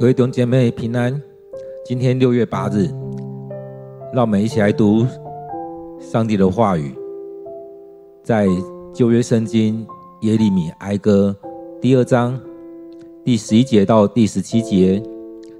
[0.00, 1.20] 各位弟兄姐妹平安。
[1.84, 2.88] 今天六月八日，
[4.14, 5.06] 让我们一起来读
[6.00, 6.94] 上帝的话语，
[8.22, 8.46] 在
[8.94, 9.86] 旧约圣经
[10.22, 11.36] 耶利米哀歌
[11.82, 12.40] 第二章
[13.22, 15.02] 第十一节到第十七节。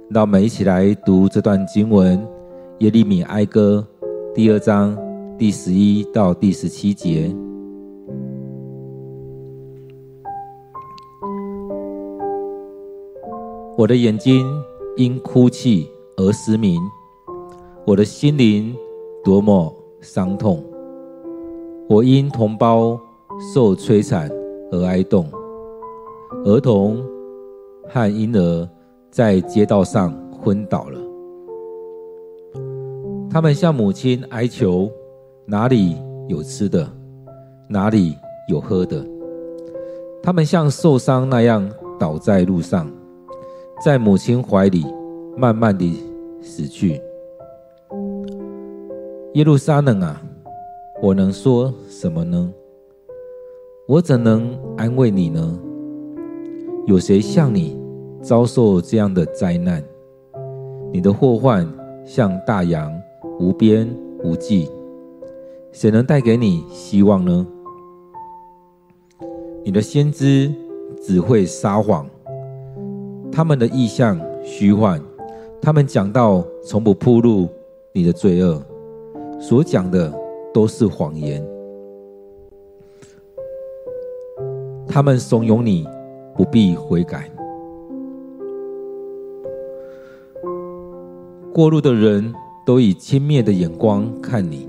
[0.09, 2.27] 让我们一起来读这段经文：
[2.79, 3.86] 耶利米哀歌
[4.34, 4.96] 第二章
[5.36, 7.30] 第十一到第十七节。
[13.80, 14.47] 我的眼睛
[14.98, 16.79] 因哭泣而失明，
[17.87, 18.77] 我的心灵
[19.25, 20.62] 多么伤痛！
[21.88, 23.01] 我因同胞
[23.55, 24.30] 受摧残
[24.71, 25.24] 而哀慟，
[26.45, 27.02] 儿童
[27.88, 28.69] 和婴儿
[29.11, 31.01] 在街道上昏倒了。
[33.30, 34.91] 他们向母亲哀求：
[35.47, 35.97] 哪里
[36.29, 36.87] 有吃的？
[37.66, 38.15] 哪里
[38.47, 39.02] 有喝的？
[40.23, 41.66] 他们像受伤那样
[41.99, 42.87] 倒在路上。
[43.83, 44.84] 在母亲怀里，
[45.39, 45.99] 慢慢地
[46.43, 47.01] 死去。
[49.32, 50.21] 耶路撒冷啊，
[51.01, 52.52] 我能说什么呢？
[53.88, 55.59] 我怎能安慰你呢？
[56.87, 57.80] 有谁像你
[58.21, 59.82] 遭受这样的灾难？
[60.93, 61.66] 你的祸患
[62.04, 62.93] 像大洋，
[63.38, 63.88] 无边
[64.22, 64.71] 无际。
[65.72, 67.47] 谁能带给你希望呢？
[69.65, 70.53] 你的先知
[71.00, 72.06] 只会撒谎。
[73.41, 75.00] 他们的意象虚幻，
[75.62, 77.49] 他们讲到从不暴露
[77.91, 78.62] 你的罪恶，
[79.41, 80.12] 所讲的
[80.53, 81.43] 都是谎言。
[84.87, 85.88] 他们怂恿你
[86.37, 87.31] 不必悔改。
[91.50, 92.34] 过路的人
[92.66, 94.69] 都以轻蔑的眼光看你，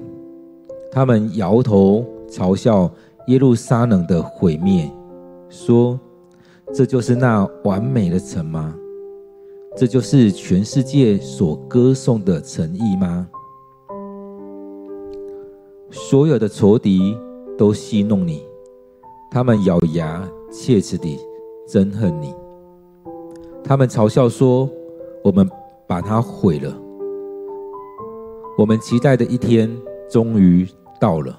[0.90, 2.90] 他们摇头嘲笑
[3.28, 4.90] 耶路撒冷的毁灭，
[5.50, 6.00] 说。
[6.74, 8.74] 这就是那完美的城吗？
[9.76, 13.28] 这就是全世界所歌颂的诚意吗？
[15.90, 17.18] 所有的仇敌
[17.58, 18.42] 都戏弄你，
[19.30, 21.20] 他们咬牙切齿地
[21.68, 22.34] 憎恨你。
[23.64, 24.70] 他们嘲笑说
[25.24, 25.50] ：“我们
[25.86, 26.74] 把它毁了。”
[28.58, 29.70] 我们期待的一天
[30.10, 30.68] 终于
[31.00, 31.38] 到了。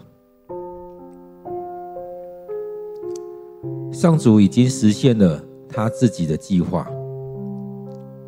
[4.03, 6.91] 上主已经实现了他自己的计划，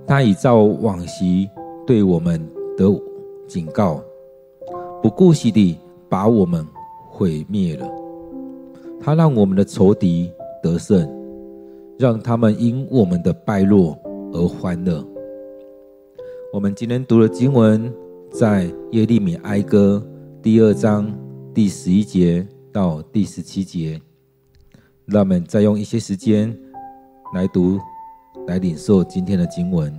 [0.06, 1.50] 他已照往昔
[1.84, 2.40] 对我们
[2.76, 2.84] 的
[3.48, 4.00] 警告，
[5.02, 5.76] 不顾惜地
[6.08, 6.64] 把我们
[7.08, 7.90] 毁灭了。
[9.00, 10.30] 他让我们的仇敌
[10.62, 11.12] 得胜，
[11.98, 13.98] 让他们因我们的败落
[14.32, 15.04] 而欢乐。
[16.52, 17.92] 我们今天读的经文
[18.30, 20.00] 在耶利米哀歌
[20.40, 21.12] 第二章
[21.52, 24.00] 第十一节到第十七节。
[25.06, 26.56] 让我们再用一些时间
[27.34, 27.78] 来读，
[28.46, 29.92] 来领受今天的经文。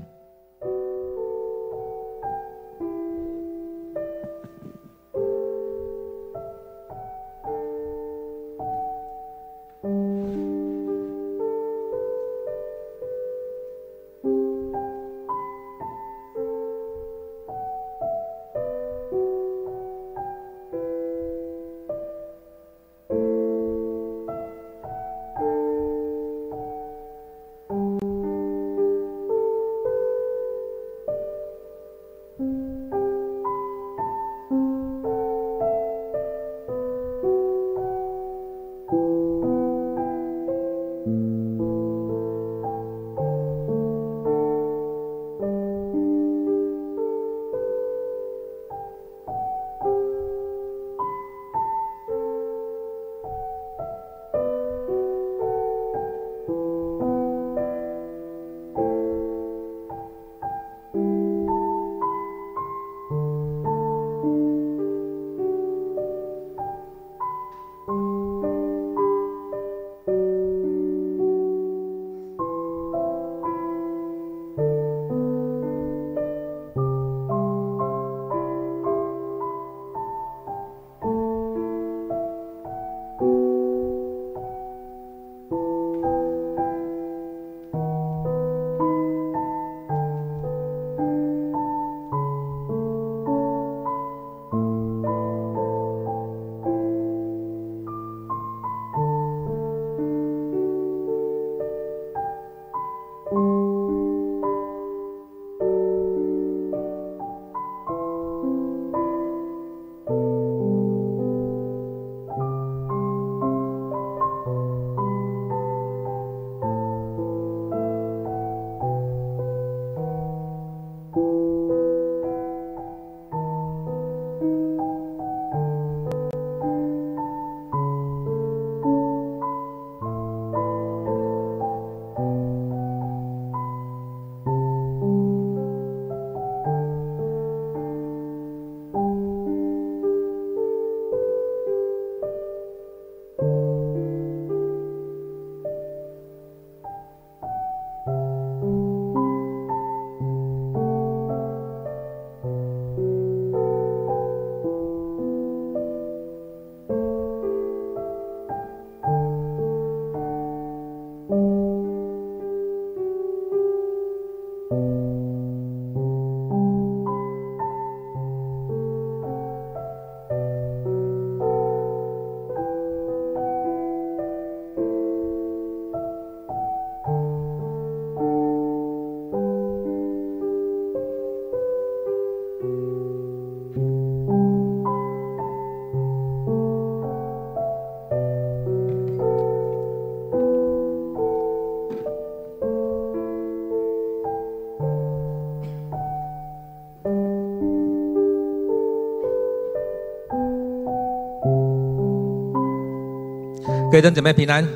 [203.96, 204.68] 各位弟兄姐妹平安。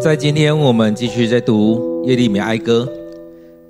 [0.00, 2.88] 在今天，我们继续在读耶利米哀歌，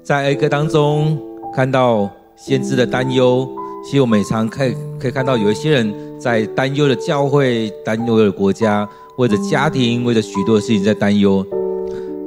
[0.04, 1.18] 在哀歌当中
[1.52, 3.44] 看到先知的担忧。
[3.84, 8.88] 其实我们常可以可以看到，有一些人在担忧的教会、担忧的国家，
[9.18, 11.44] 为着家庭、为着许多的事情在担忧。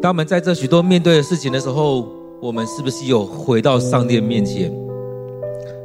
[0.02, 2.06] 当我们在这许多面对的事情的时候，
[2.42, 4.69] 我们是不是有回到上帝的面前？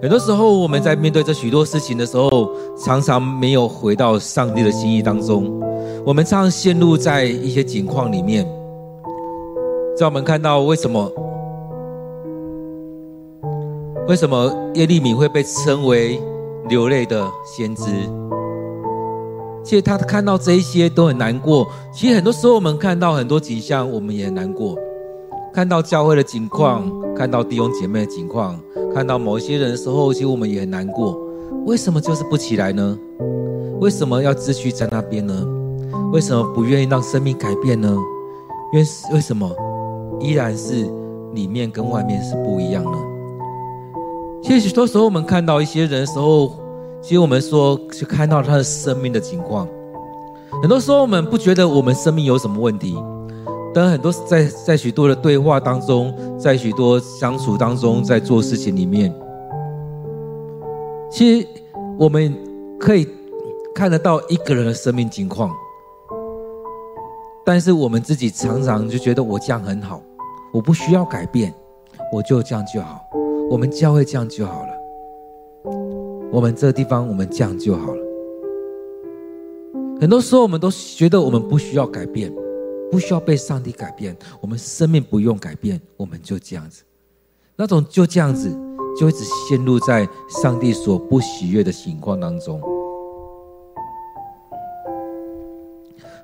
[0.02, 5.60] 很多时候，我们在面对这许多事情的时候，常常没有回到上帝的心意当中。
[6.06, 8.48] 我们常常陷入在一些境况里面。
[9.98, 11.12] 在我们看到为什么，
[14.08, 16.18] 为什么耶利米会被称为
[16.70, 17.84] 流泪的先知？
[19.62, 21.68] 其实他看到这一些都很难过。
[21.92, 24.74] 其实很多时候，我们看到很多景象，我们也难过。
[25.52, 28.58] 看到教会的景况，看到弟兄姐妹的景况，
[28.94, 31.18] 看到某一些人的时候，其实我们也很难过。
[31.66, 32.96] 为什么就是不起来呢？
[33.80, 35.34] 为什么要继续在那边呢？
[36.12, 37.96] 为什么不愿意让生命改变呢？
[38.72, 39.50] 因为为什么
[40.20, 40.88] 依然是
[41.34, 42.98] 里面跟外面是不一样呢？
[44.42, 46.52] 其实许多时候我们看到一些人的时候，
[47.02, 49.66] 其实我们说去看到他的生命的情况，
[50.62, 52.96] 很多时候我们不觉得我们生命有什么问题。
[53.72, 59.14] 但很多在在许多的对话当中，在许多相处当中，在做事情里面，
[61.10, 61.46] 其实
[61.96, 62.36] 我们
[62.78, 63.06] 可以
[63.74, 65.50] 看得到一个人的生命情况，
[67.44, 70.02] 但是我们自己常常就觉得我这样很好，
[70.52, 71.54] 我不需要改变，
[72.12, 73.00] 我就这样就好，
[73.48, 75.70] 我们教会这样就好了，
[76.32, 78.02] 我们这个地方我们这样就好了。
[80.00, 82.32] 很多时候我们都觉得我们不需要改变。
[82.90, 86.82] 不需要被上帝改变，我们生命不用改变，我们就这样子。
[87.56, 88.50] 那种就这样子，
[88.98, 90.08] 就一直陷入在
[90.42, 92.60] 上帝所不喜悦的情况当中。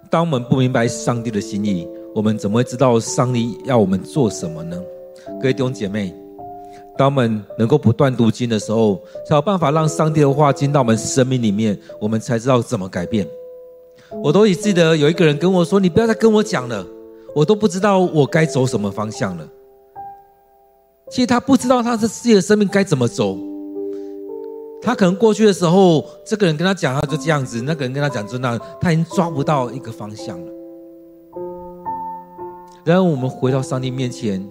[0.09, 4.81] 当我们不明白上帝的心意，我们怎么会知道上帝要我们做什么呢？
[5.41, 6.15] 各位弟兄姐妹，
[6.97, 13.27] 当我们能够不断读经的时候，才有办法让上帝的话进到我们生命里面，我们才知道怎么改变。
[14.23, 16.87] 我都记得有一个人跟我说：“你不要再跟我讲了，
[17.35, 19.47] 我都不知道我该走什么方向了。”
[21.11, 23.37] 其实他不知道他的自己的生命该怎么走。
[24.83, 30.53] 他可能过去的时候，这个人跟他讲，他就这样子；那个人跟他讲，就那，他已经抓不到一个方向了。
[32.85, 34.45] 然后我们回到上帝面前，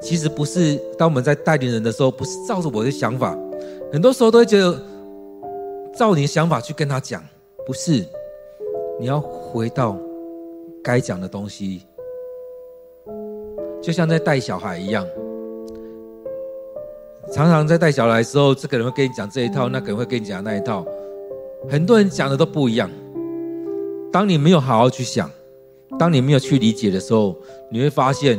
[0.00, 3.36] 其实不是当我们在带领人的时候，不是照着我的想法，
[3.92, 4.82] 很多时候都会觉得
[5.94, 7.22] 照你的想法去跟他讲，
[7.66, 8.04] 不是。
[9.00, 9.96] 你要回到
[10.82, 11.82] 该讲的东西，
[13.80, 15.06] 就像在带小孩一样。
[17.32, 20.84] 常常在带小孩的时候，这个人会跟你讲这一套，那个人会跟你讲那一套，
[21.68, 22.90] 很多人讲的都不一样。
[24.10, 25.30] 当你没有好好去想，
[25.96, 27.36] 当你没有去理解的时候，
[27.70, 28.36] 你会发现，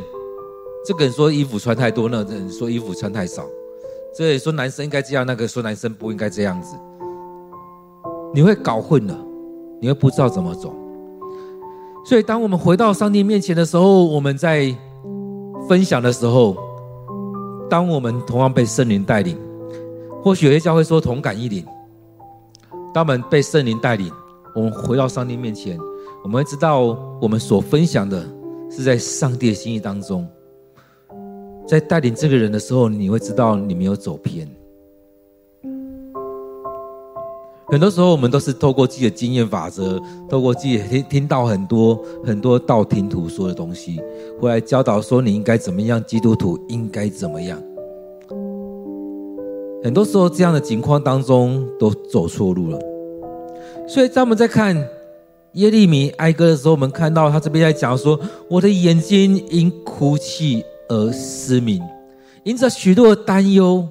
[0.86, 3.46] 这个人说衣服穿太多，那个人说衣服穿太少，
[4.14, 6.76] 这里说男生应该这样，那个说男生不应该这样子，
[8.34, 9.29] 你会搞混了。
[9.82, 10.74] 你会不知道怎么走，
[12.06, 14.76] 所以当我们回到上帝面前的时候，我们在
[15.68, 16.58] 分享的时候，
[17.70, 19.38] 当我们同样被圣灵带领，
[20.22, 21.66] 或许有些教会说同感一灵，
[22.94, 24.12] 当我们被圣灵带领，
[24.56, 25.78] 我们回到上帝面前，
[26.24, 28.26] 我们会知道我们所分享的
[28.70, 30.28] 是在上帝的心意当中，
[31.66, 34.50] 在带领这个人的时候，你会知道你没有走偏。
[37.72, 44.02] 很多时候，我们都是透过自己的经验法则，透过自己听听到很多很多道听途说的东西，
[44.40, 47.62] 回来教导说你应该怎么样，基督徒应该怎么样。
[49.84, 52.80] 很多时候，这样的情况当中都走错路了。
[53.88, 54.76] 所以，当我们在看
[55.54, 61.82] 耶利米哀歌的时候，我们看到他这边在讲说：“我的眼睛因哭泣而失明，
[62.44, 63.88] 因着许多的担忧。”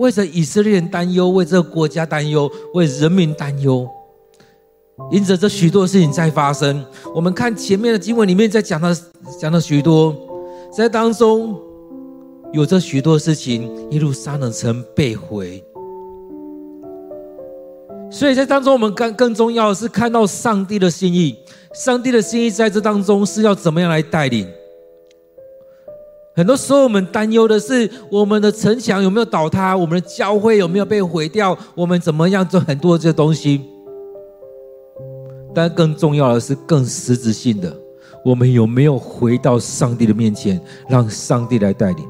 [0.00, 3.86] 为着以色列人担忧，为这个国家担忧，为人民担忧，
[5.10, 6.82] 因着这许多事情在发生。
[7.14, 8.88] 我们看前面的经文里面在讲到，
[9.38, 10.16] 讲到许多，
[10.74, 11.54] 在当中
[12.54, 15.62] 有着许多事情，耶路撒冷城被毁。
[18.10, 21.36] 所以在当中，我们更更重要的是看到上帝的心意。
[21.74, 24.48] 上帝的心意在这当中是要怎么样来带领？
[26.40, 33.60] 很多时候，我们担忧的是我们的城墙有没有倒塌，我们的教会有没有被毁掉，我们怎么样做很多这些东西。
[35.54, 37.70] 但更重要的是，更实质性的，
[38.24, 42.08] 我们有没有回到上帝的面前，让上帝来带领？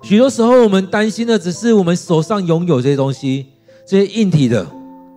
[0.00, 3.46] 许多时候，我们担心的只是我们手上拥有这些东西，
[3.84, 4.64] 这些硬体的，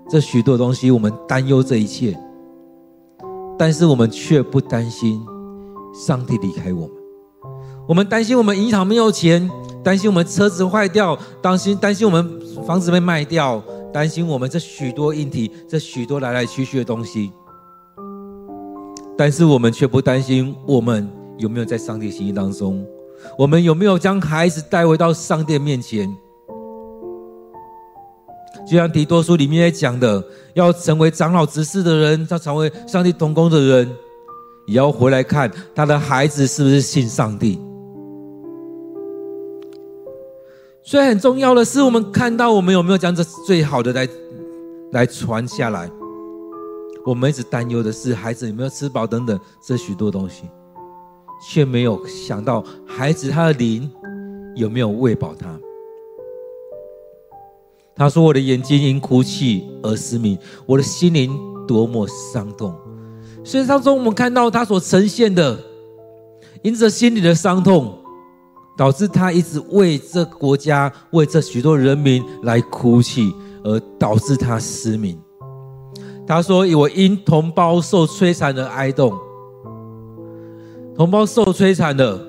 [0.10, 2.18] 这许多东西，我们担忧这一切。
[3.56, 5.24] 但是我们却不担心
[5.94, 6.97] 上帝离开我们。
[7.88, 9.50] 我们担心我们银行没有钱，
[9.82, 13.64] 担心我们车子坏掉，担心担心我们房子被卖掉，
[13.94, 17.32] 担心我们这许多硬体，这许多来来去去的东西。
[19.18, 22.86] 但是我们却不担心我们有没有在上帝心意当中，
[23.38, 26.14] 我们有没有将孩子带回到上帝面前。
[28.70, 30.22] 就像提多书里面讲的，
[30.56, 33.90] 要成为长老执事的人，要成为上帝同工的人，
[34.68, 37.58] 也要回来看他的孩子是不是信上帝。
[40.88, 44.08] 所以很重要的是，我们看到我们有没有将这最好的来
[44.94, 45.92] 来传下来。
[47.06, 50.44] 我们一直担忧的是孩子有没有吃饱等等这许多东西，
[51.46, 53.92] 却没有想到孩子他的灵
[54.56, 55.60] 有没有喂饱他。
[57.94, 62.74] 他说：“我的眼睛因哭泣而失明，我的心灵多么伤痛。”
[63.44, 65.60] 所以当中我们看到他所呈现的，
[66.62, 68.00] 因着心里的伤痛，
[68.78, 75.20] 导致他一直为这国家、为这许多人民来哭泣，而导致他失明。
[76.28, 79.14] 他说：“我因同胞受摧残而哀慟，
[80.96, 82.20] 同胞受摧残了，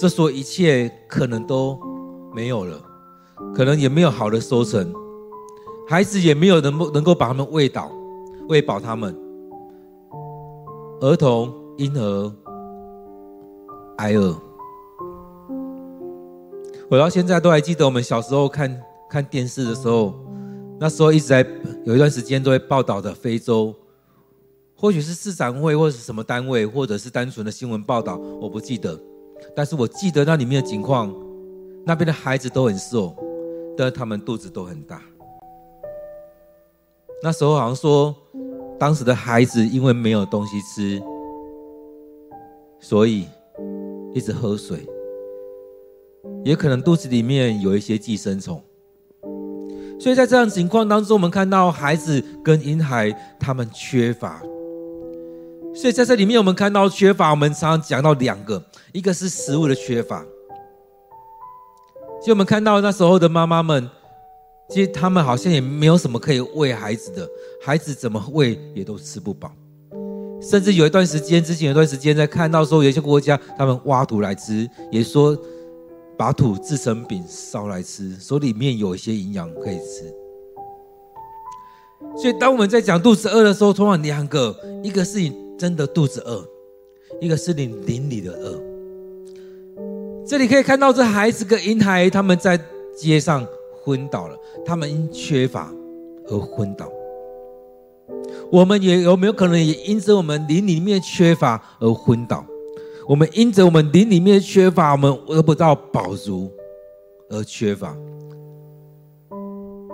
[0.00, 1.78] 这说一切可能都
[2.34, 2.80] 没有了，
[3.54, 4.92] 可能也没有好的收成。”
[5.88, 7.90] 孩子也没有能能够把他们喂倒、
[8.48, 9.16] 喂饱他们。
[11.00, 12.32] 儿童、婴儿
[13.98, 14.36] 挨饿。
[16.88, 20.14] 我到现在都还记得，我们小时候看看电视的时候，
[20.78, 21.44] 那时候一直在
[21.84, 23.74] 有一段时间都会报道的非洲，
[24.76, 28.98] 或许是市长会，或者是什么单位，或者是单纯的新闻报道，我不记得。
[29.54, 31.12] 但是我记得那里面的情况，
[31.84, 33.14] 那边的孩子都很瘦，
[33.76, 35.02] 但他们肚子都很大。
[37.22, 38.14] 那时候好像说，
[38.78, 41.02] 当时的孩子因为没有东西吃，
[42.78, 43.26] 所以
[44.14, 44.86] 一直喝水，
[46.46, 48.62] 也可能肚子里面有一些寄生虫。
[49.98, 53.10] 所以在这样情况当中，我们看到孩子跟婴孩
[53.40, 54.40] 他们缺乏。
[55.74, 60.20] 所以在这里面，我们看到缺乏，我们常常讲到两个，一个是食物的缺乏。
[62.20, 63.90] 所以我们看到那时候的妈妈们。
[64.68, 67.28] 其实他们好像也没有什么可以喂孩子的，
[67.62, 69.52] 孩子怎么喂也都吃不饱，
[70.42, 75.38] 甚至有一段时间，之前有一段时间在看到说，有些国家他们挖土来吃，也说
[76.16, 80.12] 把土制成饼烧来吃，说里面有一些营养可以吃。
[82.16, 86.44] 所以当我们在讲肚子饿的时候，通常两个，一个是你真的肚子饿，
[87.20, 88.62] 一个是你邻里的饿。
[90.26, 92.58] 这里可以看到这孩子跟婴孩他们在
[92.96, 93.46] 街上。
[93.86, 95.72] 昏倒了，他们因缺乏
[96.26, 96.90] 而昏倒。
[98.50, 102.44] 我们也有没有可能也因着我们灵里面缺乏而昏倒？
[103.08, 106.50] 我们因着我们灵里面缺乏，我们得不到饱足
[107.30, 107.96] 而缺乏。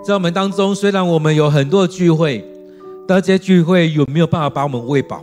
[0.02, 2.44] 在我们当中，虽然我们有很多聚会，
[3.06, 5.22] 但这些聚会有没有办法把我们喂饱？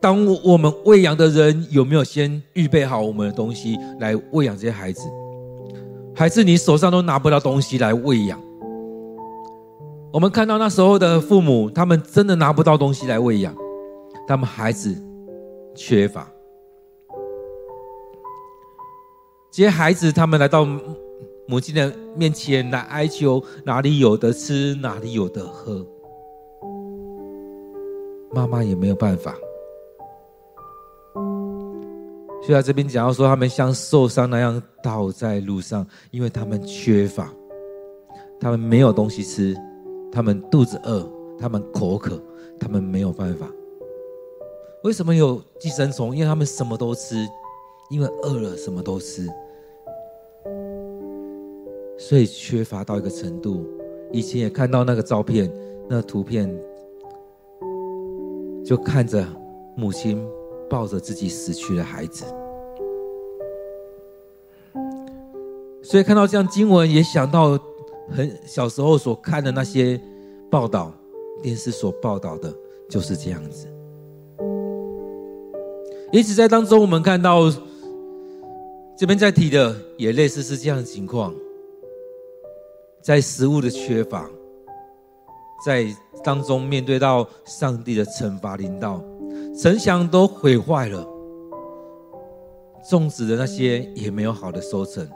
[0.00, 5.08] 当我们喂养的人有没有先预备好我们的东西来喂养这些孩子？
[6.14, 8.40] 还是你手上都拿不到东西来喂养。
[10.12, 13.54] 我们看到那时候的父母，他们真的拿不到东西来喂养，
[14.26, 14.94] 他们孩子
[15.74, 16.28] 缺乏。
[19.56, 20.66] 这些孩子，他们来到
[21.46, 25.82] 母亲的面前来哀求，哪里有的吃，哪里有的喝，
[28.34, 29.34] 妈妈也没有办法。
[32.42, 37.32] 就在这边讲到说，他们像受伤那样倒在路上，因为他们缺乏，
[38.38, 39.56] 他们没有东西吃，
[40.12, 41.10] 他们肚子饿，
[41.40, 42.22] 他们口渴，
[42.60, 43.50] 他们没有办法。
[44.84, 46.14] 为什么有寄生虫？
[46.14, 47.26] 因为他们什么都吃，
[47.88, 49.26] 因为饿了什么都吃，
[52.08, 53.66] 所以缺乏到一个程度。
[54.12, 55.52] 以前也看到那个照片，
[55.88, 56.48] 那图片，
[58.64, 59.26] 就看着
[59.76, 60.24] 母亲。
[60.68, 62.24] 抱着自己死去的孩子，
[65.80, 67.56] 所以看到这样经文，也想到
[68.10, 70.00] 很小时候所看的那些
[70.50, 70.92] 报道，
[71.40, 72.52] 电视所报道的，
[72.90, 73.68] 就是这样子。
[76.10, 77.42] 因此，在当中我们看到
[78.98, 81.32] 这边在提的，也类似是这样的情况，
[83.06, 84.28] 在食物的缺乏，
[85.64, 85.86] 在
[86.24, 89.00] 当中面对到上帝的惩罚临到。
[89.56, 91.06] 城墙都毁坏了，
[92.90, 95.08] 种植的那些也没有好的收成。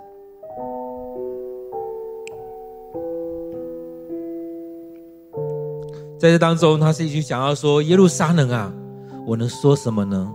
[6.17, 8.73] 在这当中，他是一句想要说：“耶路撒冷啊，
[9.27, 10.33] 我能说什么呢？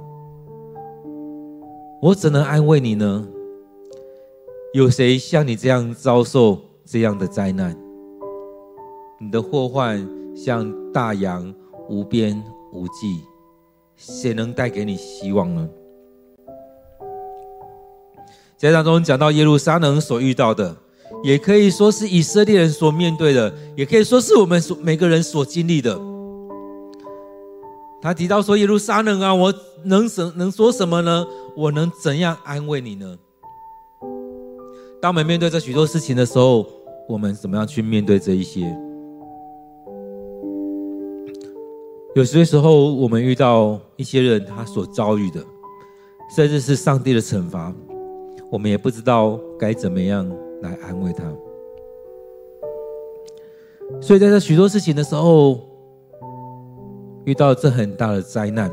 [2.01, 3.25] 我怎能安慰你呢？
[4.73, 7.75] 有谁像你这样遭受这样的灾难？
[9.19, 11.51] 你的祸患像大洋，
[11.89, 12.39] 无边
[12.71, 13.21] 无际，
[13.95, 15.67] 谁能带给你希望呢？
[18.55, 20.75] 在当中讲到耶路撒冷所遇到的，
[21.23, 25.99] 也可以说是以色列人所面对的，也可以说是我们所每个人所经历的。
[28.01, 29.51] 他提到说：“耶路撒冷啊，我
[29.85, 31.25] 能什能说什么呢？
[31.55, 33.17] 我能怎样安慰你呢？”
[35.01, 36.65] 当我们面对这许多事情的时候，
[37.07, 38.61] 我们怎么样去面对这一些？
[42.15, 45.43] 有些时候，我们遇到一些人，他所遭遇的，
[46.35, 47.73] 甚至是上帝的惩罚。
[48.49, 50.27] 我们也不知道该怎么样
[50.61, 51.23] 来安慰他，
[53.99, 55.59] 所以在这许多事情的时候，
[57.25, 58.71] 遇到这很大的灾难，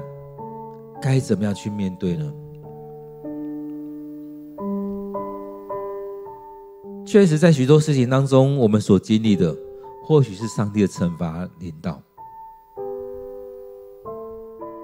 [1.01, 2.33] 该怎么样去面对呢？
[7.05, 9.57] 确实，在许多事情当中，我们所经历的，
[10.05, 12.01] 或许是上帝的惩罚临到。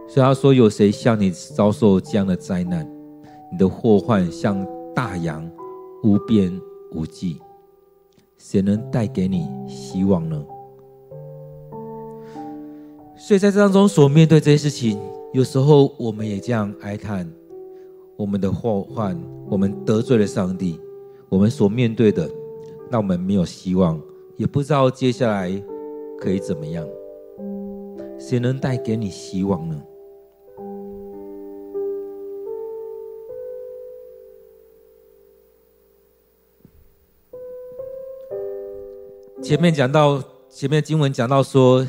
[0.09, 2.89] 所以他说：“有谁像你遭受这样的灾难？
[3.53, 4.67] 你的祸患像……”
[4.99, 5.49] 大洋
[6.03, 7.41] 无边无际，
[8.37, 10.45] 谁能带给你希望呢？
[13.17, 14.99] 所以在这当中所面对这些事情，
[15.33, 17.33] 有时候我们也这样哀叹
[18.17, 19.17] 我们的祸患，
[19.49, 20.81] 我们得罪了上帝，
[21.29, 22.31] 我们所面对的，
[22.91, 24.01] 让我们没有希望，
[24.37, 25.51] 也不知道接下来
[26.19, 26.87] 可以怎么样。
[28.19, 29.83] 谁能带给你希望呢？
[39.43, 41.87] 前面讲到，前面经文讲到说，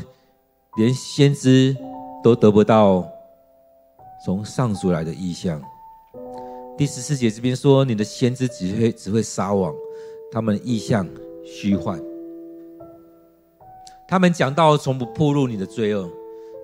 [0.78, 1.75] 连先知
[2.23, 3.10] 都得不到
[4.23, 5.62] 从上主来的意象。
[6.79, 9.75] 第十四节这边说，你的先知只会只会撒网，
[10.31, 11.05] 他们的异象
[11.43, 12.01] 虚幻。
[14.07, 16.09] 他们讲到从不暴露你的罪恶，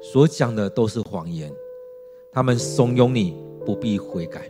[0.01, 1.51] 所讲的都是谎言。
[2.31, 4.49] 他们怂恿你不必悔改。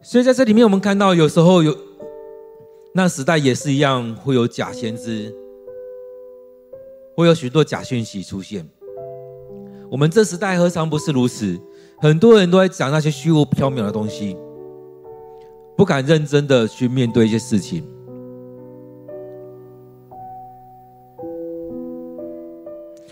[0.00, 1.76] 所以在这里面，我们看到有时候有。
[2.94, 5.34] 那时代也是一样，会有假先知，
[7.16, 8.64] 会有许多假讯息出现。
[9.90, 11.58] 我们这时代何尝不是如此？
[12.02, 14.36] 很多人都在讲那些虚无缥缈的东西，
[15.76, 17.86] 不敢认真的去面对一些事情。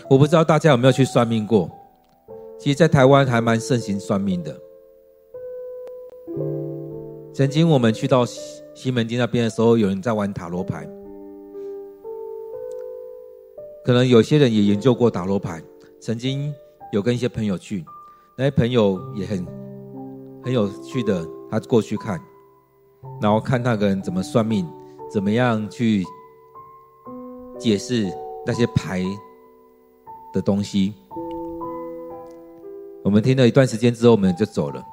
[0.09, 1.71] 我不知道大家有没有去算命过？
[2.59, 4.53] 其实，在台湾还蛮盛行算命的。
[7.33, 8.25] 曾经我们去到。
[8.25, 10.87] 西西门町那边的时候，有人在玩塔罗牌。
[13.83, 15.61] 可能有些人也研究过塔罗牌，
[15.99, 16.53] 曾经
[16.91, 17.85] 有跟一些朋友去，
[18.37, 19.45] 那些朋友也很
[20.43, 22.19] 很有趣的，他过去看，
[23.21, 24.67] 然后看那个人怎么算命，
[25.09, 26.03] 怎么样去
[27.59, 28.11] 解释
[28.45, 29.03] 那些牌
[30.33, 30.93] 的东西。
[33.03, 34.83] 我们听了一段时间之后，我们就走了。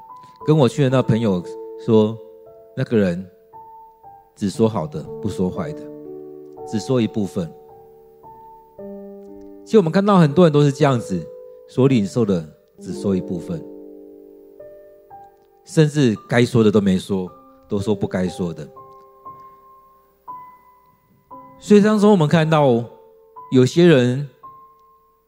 [0.47, 1.43] 跟我去的那朋友
[1.85, 2.17] 说，
[2.77, 3.27] 那个人。
[4.37, 5.83] 只说好的，不说坏的，
[6.65, 7.53] 只说一部分。
[9.65, 11.21] 其实我们看到很多人都是这样子，
[11.67, 12.49] 所领受的
[12.81, 13.63] 只说一部分，
[15.65, 17.31] 甚至该说的都没说，
[17.69, 18.69] 都说不该说的。
[21.59, 22.85] 所以当中我们看到
[23.51, 24.29] 有些人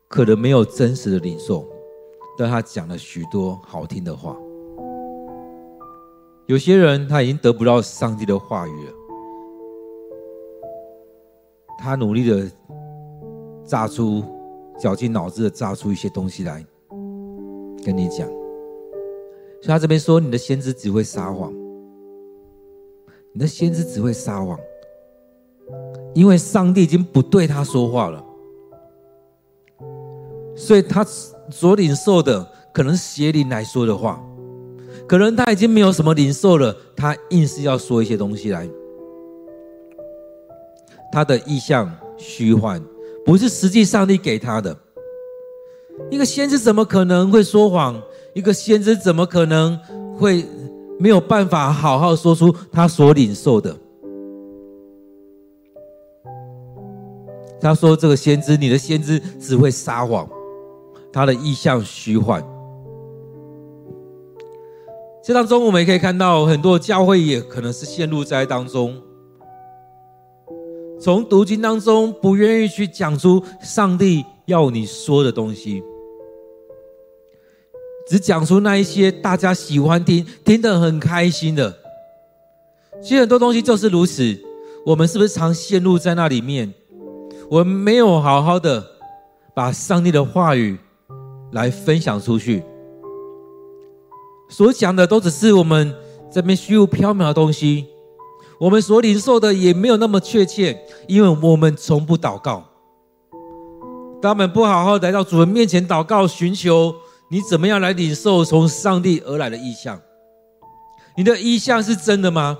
[0.08, 1.68] 可能没有真实的领受，
[2.38, 4.36] 但他讲了许多好听的话。
[6.46, 8.92] 有些人他已经得不到上帝的话语了。
[11.78, 12.50] 他努力的
[13.64, 14.22] 榨出，
[14.78, 16.64] 绞尽脑汁的榨出一些东西来
[17.84, 18.28] 跟你讲，
[19.60, 21.52] 所以他这边说，你的先知只会撒谎，
[23.32, 24.58] 你的先知只会撒谎，
[26.14, 28.24] 因为上帝已经不对他说话了，
[30.54, 31.04] 所以他
[31.50, 34.22] 所领受的可能邪灵来说的话，
[35.08, 38.68] 可能他已经没有什么领受了，他硬是要说一些东西来。
[41.12, 42.80] 他的意象虚幻，
[43.24, 44.76] 不是实际上帝给他的。
[46.10, 48.00] 一个先知怎么可能会说谎？
[48.34, 49.78] 一个先知怎么可能
[50.16, 50.44] 会
[50.98, 53.76] 没有办法好好说出他所领受的？
[57.60, 60.26] 他说：“这个先知，你的先知只会撒谎，
[61.12, 62.42] 他的意象虚幻。”
[65.22, 68.98] 这当中我们也可以看到，很多教会也可能是陷入在当中。
[70.98, 75.80] 从读经当中不愿意去讲出上帝要你说的东西，
[78.08, 81.78] 只讲出那一些大家喜欢听、听得很开心的。
[83.00, 84.36] 其实很多东西就是如此，
[84.84, 86.74] 我们是不是常陷入在那里面？
[87.48, 88.84] 我们没有好好的
[89.54, 90.76] 把上帝的话语
[91.52, 92.62] 来分享出去，
[94.48, 95.94] 所讲的都只是我们
[96.30, 97.86] 这边虚无缥缈的东西，
[98.58, 102.69] 我们所领受的也没有那么确切，因为我们从不祷告。
[104.20, 106.94] 当我们不好好来到主人面前祷告寻求。
[107.32, 109.96] 你怎么样来领受从上帝而来的意象？
[111.16, 112.58] 你的意象是真的吗？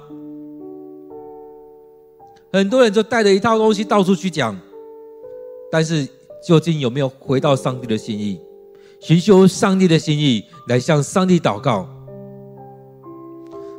[2.53, 4.57] 很多人就带着一套东西到处去讲，
[5.73, 6.09] 但是
[6.40, 8.40] 究竟有没有回到上帝的心意，
[9.01, 11.88] 寻求上帝的心意来向上帝祷告？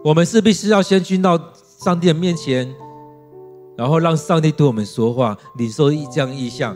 [0.04, 1.40] 我们是必是要先去到
[1.80, 2.70] 上帝的面前，
[3.78, 6.76] 然后让上帝对我们说话，领受一这样异象。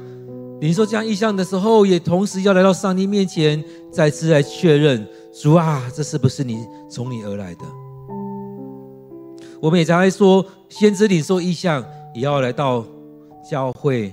[0.66, 7.62] 你说这样意象的时候，也同时要来到上帝面前，再次来确认主啊，这是不是你从你而来的？
[9.62, 12.84] 我们也常来说，先知领受意象，也要来到
[13.48, 14.12] 教会、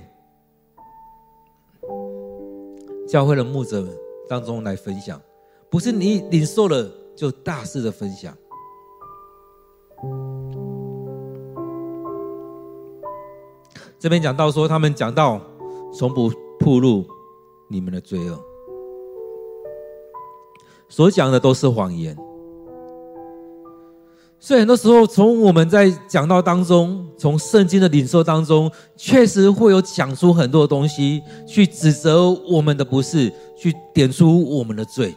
[3.07, 3.83] 教会的牧者
[4.29, 5.19] 当中来分享，
[5.71, 8.31] 不是你领受了就大肆的分享。
[13.97, 15.41] 这边讲到说，他们讲到。
[15.95, 16.31] 从不
[16.63, 17.05] 暴露
[17.67, 18.39] 你们的罪恶，
[20.87, 22.17] 所讲的都是谎言。
[24.39, 35.13] 所以很多时候，从我们在讲道当中，从圣经的领受当中，确实会有讲出很多东西，去指责我们的不是，去点出我们的罪。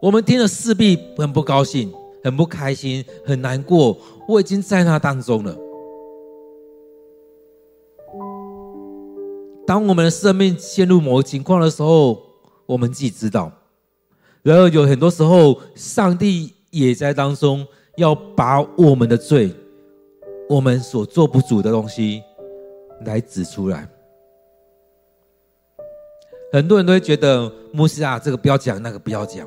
[0.00, 3.96] 我们听了势必很不高兴，很不开心，很难过。
[4.28, 5.56] 我已经在那当中了。
[9.68, 12.18] 当我们的生命陷入某个情况的时候，
[12.64, 13.52] 我们自己知道。
[14.42, 17.66] 然而有很多时候，上帝也在当中，
[17.98, 19.54] 要把我们的罪、
[20.48, 22.22] 我们所做不足的东西
[23.04, 23.86] 来指出来。
[26.50, 29.46] 很多人都会觉得，牧师啊，这个不要讲，那个不要讲。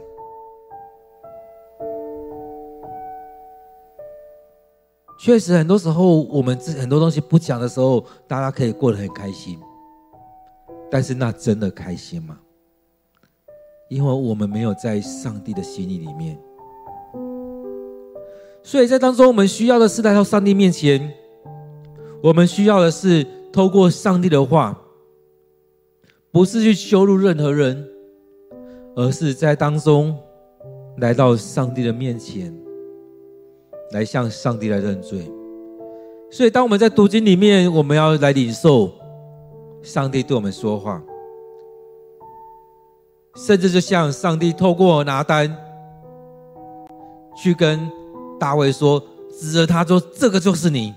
[5.20, 9.60] 确实，很多时候我们很多东西不讲的时候，大家可以过得很开心。
[10.92, 12.38] 但是那真的开心吗？
[13.90, 16.38] 因为我们没有在上帝的心意里面，
[18.64, 21.14] 所以在当中，我们需要的是来到上帝面前，
[22.22, 24.82] 我们需要的是透过上帝的话，
[26.32, 27.86] 不是去羞辱任何人，
[28.96, 30.18] 而是在当中
[30.98, 32.54] 来到上帝的面前，
[33.92, 35.30] 来向上帝来认罪。
[36.30, 39.01] 所以，当我们在读经里面，我们要来领受。
[39.84, 41.02] 上帝对我们说话，
[43.36, 45.56] 甚至就像上帝透过拿单
[47.36, 47.90] 去跟
[48.40, 49.02] 大卫说，
[49.40, 50.94] 指着他说：“这个就是你。”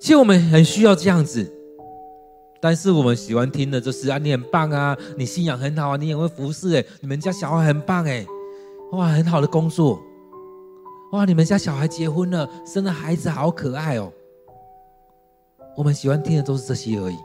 [0.00, 1.52] 其实我们很需要这样子，
[2.60, 8.26] 但是我们喜欢听的就是啊，你很棒啊，你信仰很好啊，你也会服侍哎，你们家小孩很棒哎，
[8.92, 10.00] 哇，很好的工作，
[11.12, 14.10] 哇，你们家小孩结婚了，生的孩子好可爱哦。
[15.80, 17.16] 我们喜欢听的都是这些而已，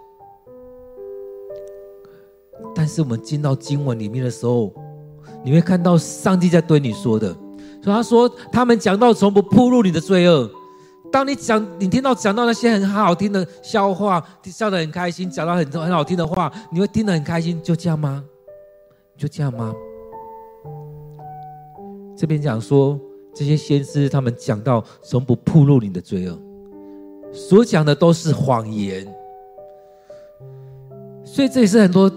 [2.74, 4.72] 但是我们进到经文里面的时候，
[5.44, 7.34] 你会看到上帝在对你说的。
[7.84, 10.50] 所以他说，他们讲到从不暴露你的罪恶。
[11.12, 18.24] 当你讲，你听到讲到那些很好听的笑话，笑得很开心，讲到很很好听的话，你会听得很开心，就这样吗？
[19.18, 19.76] 就这样吗？
[22.16, 22.98] 这边讲说，
[23.34, 26.40] 这些先知他们讲到从不暴露你的罪恶。
[27.36, 29.06] 所讲的都是谎言，
[31.26, 32.12] 所以这也是很多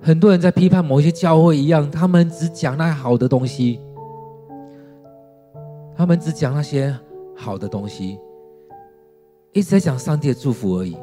[0.00, 3.80] 很多人在批判某些教会一样，他们只讲那好的东西，
[5.96, 6.96] 他们只讲那些
[7.34, 8.18] 好的东西，
[9.52, 10.96] 一直在讲上帝的祝福而已，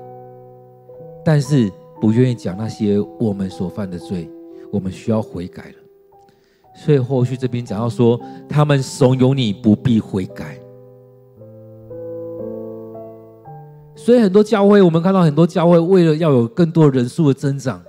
[1.26, 4.30] 但是不愿意讲那些我们所犯的罪，
[4.72, 5.76] 我们需要悔改了。
[6.76, 10.60] 所以后续这边讲到说，他们怂恿你不必悔改。
[14.04, 17.82] 所以很多教会，我们看到很多教会，为了要有更多人数的增长，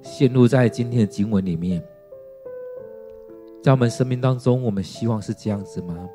[0.00, 1.84] 陷入在今天的经文里面。
[3.64, 6.08] 在我们生命当中，我们希望是这样子吗？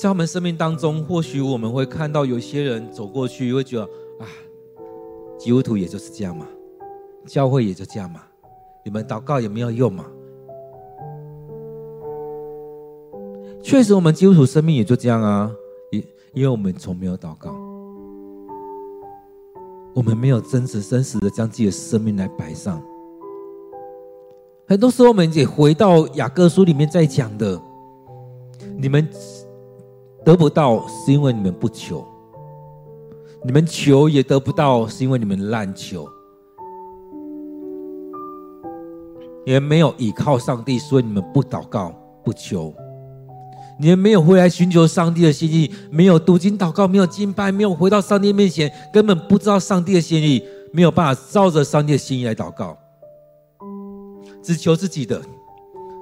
[0.00, 3.82] 在我们生命当中，或许我们会看到有些人走过去，会觉得
[4.20, 4.24] 啊，
[5.36, 6.46] 基督徒也就是这样嘛，
[7.26, 8.22] 教会也就这样嘛。
[8.84, 10.04] 你们祷告有没有用嘛？
[13.62, 15.50] 确实，我们基督徒生命也就这样啊，
[15.92, 17.54] 因因为我们从没有祷告，
[19.94, 22.82] 我们没有真实真实的将自己的生命来摆上。
[24.66, 27.60] 很多时候，我们也回到雅各书里面在讲的，
[28.76, 29.08] 你们
[30.24, 32.04] 得不到是因为你们不求，
[33.44, 36.08] 你们求也得不到是因为你们滥求，
[39.44, 41.92] 你们没有倚靠上帝，所以你们不祷告
[42.24, 42.72] 不求，
[43.80, 52.78] 你们没有回来寻求上帝的心意，没有读经祷告，没有敬拜，没有回到上帝面前，根本不知道上帝的心意，没有办法照着上帝的心意来祷告。
[54.42, 55.20] 只求自己的，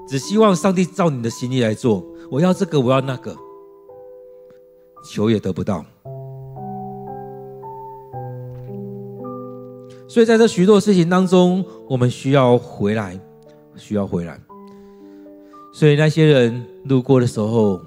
[0.06, 2.04] 只希望上帝照你的心意来做。
[2.30, 3.34] 我要这个，我要那个，
[5.10, 5.84] 求也得不到。
[10.08, 13.18] 所以在这许多事情当中，我们需要回来，
[13.76, 14.40] 需要回来。
[15.72, 17.80] 所以那些人路过的时候，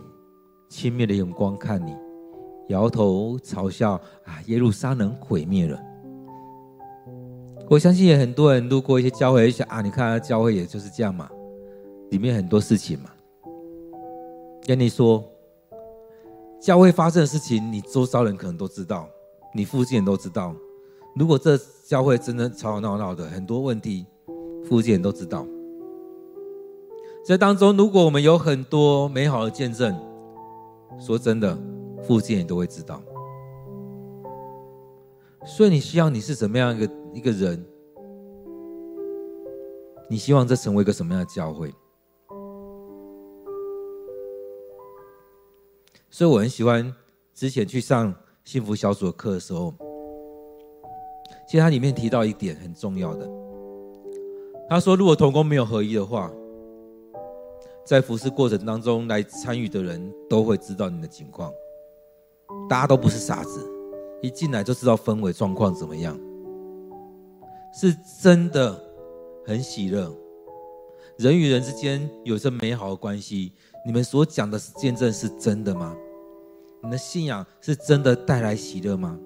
[0.69, 1.93] 轻蔑的眼光看你，
[2.69, 3.93] 摇头嘲笑
[4.25, 5.79] 啊，耶路撒冷毁灭了。
[7.69, 11.29] 我相信也很多人路过一些教会，想啊，你看教会也就是这样嘛，
[12.11, 13.09] 里面很多事情嘛。
[14.65, 15.23] 跟你说，
[16.61, 19.09] 教会发生的事情，你周遭人可能都知道，
[19.53, 20.55] 你附近人都知道。
[21.15, 24.05] 如果这教会真的吵吵闹闹的，很多问题，
[24.65, 25.45] 附近人都知道。
[27.25, 29.97] 这当中，如果我们有很多美好的见证，
[30.99, 31.57] 说真的，
[32.03, 33.01] 附近人都会知道。
[35.45, 37.65] 所以你希望你是怎么样一个一个人？
[40.09, 41.73] 你希望这成为一个什么样的教会？
[46.09, 46.93] 所以我很喜欢
[47.33, 49.73] 之前去上幸福小组的课的时候，
[51.47, 53.25] 其实它里面提到一点很重要的。
[54.67, 56.29] 他说，如果同工没有合一的话，
[57.85, 61.51] 在服侍过程当中来参与的人都会知道你的情况，
[62.69, 63.69] 大家都不是傻子。
[64.21, 66.17] 一进来就知道氛围状况怎么样，
[67.73, 68.81] 是真的
[69.45, 70.09] 很喜乐，
[71.17, 73.51] 人与人之间有着美好的关系。
[73.85, 75.93] 你们所讲的见证是真的吗？
[76.81, 79.19] 你的信仰是真的带来喜乐吗？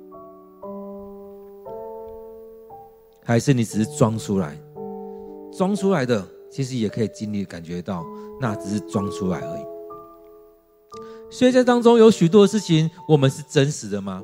[3.24, 4.60] 还是你只是装出来？
[5.56, 8.06] 装出来的其实也可以经历感觉到，
[8.40, 9.62] 那只是装出来而已。
[11.30, 14.24] 所以在当中有许多事情，我们是真实的吗？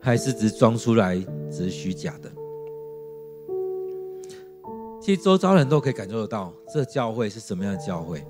[0.00, 1.16] 还是只是装出来，
[1.50, 2.30] 只是虚假的。
[5.00, 8.24] 其实周遭人都可以感受得到，这教会是什么样的教会？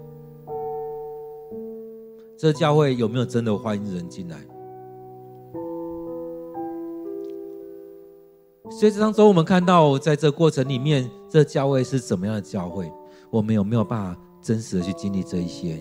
[2.37, 4.39] 这教会有没有真的欢迎人进来？
[8.71, 12.93] 所以这当中，我们看到，在这过程里面，这教会是怎么样的教会？
[13.31, 15.81] 我们有没有办法真实的去经历这一些？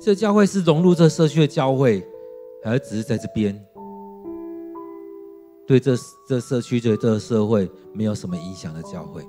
[0.00, 2.02] 这教会是融入这社区的教会，
[2.64, 3.62] 还是只是在这边？
[5.66, 5.94] 对这
[6.26, 9.22] 这社区、对这个社会没有什么影响的教会，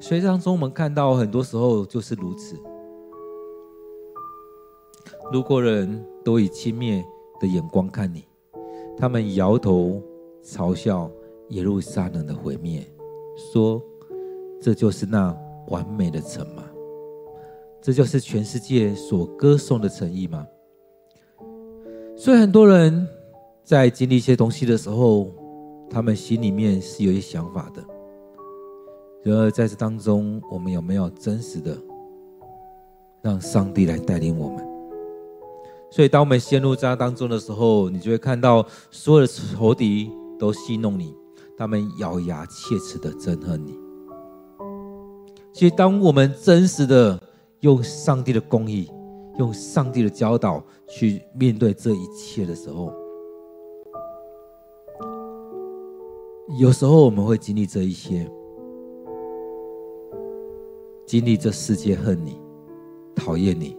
[0.00, 2.56] 所以当中我们看到很多时候就是如此。
[5.30, 7.04] 路过人都以轻蔑
[7.38, 8.24] 的眼光看你，
[8.96, 10.02] 他们摇头
[10.42, 11.10] 嘲笑
[11.48, 12.86] 耶路撒冷的毁灭，
[13.52, 13.82] 说
[14.60, 15.36] ：“这就是那
[15.68, 16.64] 完美的城吗？
[17.80, 20.46] 这就是全世界所歌颂的诚意吗？”
[22.14, 23.08] 所以很多人
[23.64, 25.28] 在经历一些东西的时候，
[25.88, 27.82] 他们心里面是有一些想法的。
[29.22, 31.76] 然而在这当中，我们有没有真实的
[33.22, 34.69] 让上帝来带领我们？
[35.90, 41.14] 所以当我们陷入这样当中的时候，你就会看到所有的仇敌都戏弄你，
[41.56, 43.76] 他们咬牙切齿的憎恨你。
[45.52, 47.20] 其实当我们真实的
[47.60, 48.88] 用上帝的公义，
[49.38, 52.94] 用上帝的教导去面对这一切的时候，
[56.60, 58.30] 有时候我们会经历这一些，
[61.04, 62.40] 经历这世界恨你、
[63.14, 63.76] 讨厌你，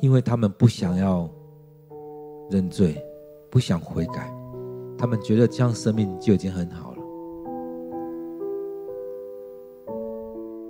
[0.00, 1.28] 因为他们不想要
[2.50, 3.02] 认罪，
[3.50, 4.32] 不想悔改，
[4.98, 6.98] 他们觉得这样生命就已经很好了。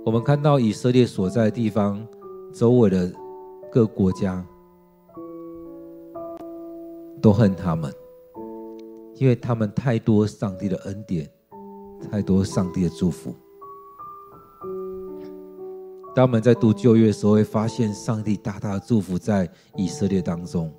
[0.05, 2.07] 我们看到以色列所在的地方，
[2.53, 3.11] 周围的
[3.71, 4.45] 各国家
[7.21, 7.91] 都恨他们，
[9.15, 11.27] 因为他们太多上帝的恩典，
[12.11, 13.33] 太多上帝的祝福。
[16.15, 20.71] 当我们在读旧约的时候，会发现上帝大大的祝福在以色列当中。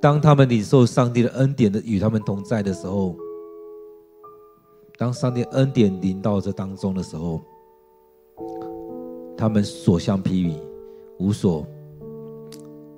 [0.00, 3.14] 当他们领受上帝的恩典的与他们同在的时候，
[4.98, 7.40] 当上帝恩典临到这当中的时候，
[9.36, 10.56] 他们所向披靡，
[11.20, 11.64] 无所，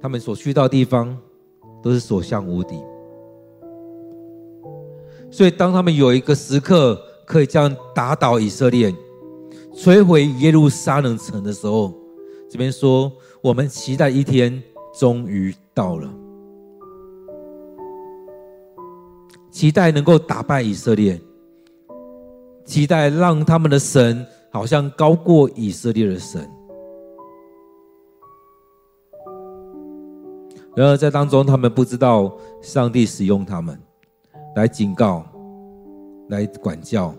[0.01, 1.17] 他们所去到的地方
[1.83, 2.81] 都是所向无敌。
[5.31, 8.93] 所以，当他们有一个时刻可以这样打倒以色列、
[9.77, 11.93] 摧毁耶路撒冷城的时候，
[12.51, 13.13] 这边说，
[13.43, 14.61] 我们期待一天
[14.99, 16.11] 终于到了，
[19.51, 21.21] 期待能够打败以色列，
[22.65, 26.51] 期待让他们的神好像高过以色列的神。
[30.75, 33.79] 然而，在当中，他们不知道上帝使用他们。
[34.57, 35.25] 来警告，
[36.31, 37.15] 来管教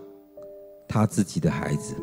[0.88, 1.94] 他自己的孩子。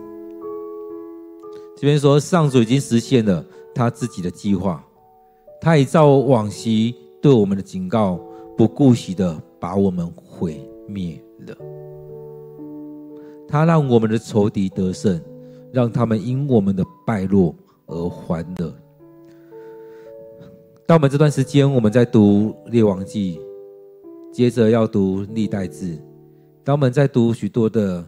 [1.76, 4.84] 这边说，上主已经实现了他自己的计划，
[5.60, 8.20] 他已照往昔对我们的警告，
[8.58, 11.58] 不顾惜的把我们毁灭了。
[13.48, 15.22] 他让我们的仇敌得胜，
[15.72, 17.54] 让他们因我们的败落
[17.88, 18.74] 而欢乐。
[20.88, 23.40] 当我们这段时间，我们在读列王记。
[24.32, 25.98] 接着要读历代志。
[26.62, 28.06] 当我们在读许多的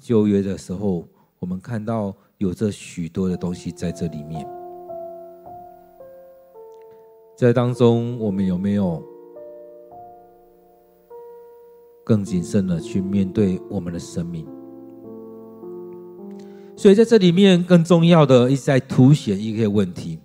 [0.00, 1.06] 旧约的时候，
[1.38, 4.46] 我们看到有着许多的东西在这里面。
[7.36, 9.02] 在当中，我们有没有
[12.04, 14.46] 更谨慎的去面对我们的生命？
[16.76, 20.18] 所以在这里面，更重要的一直在凸显一个问题：